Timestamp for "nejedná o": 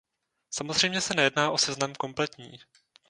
1.13-1.57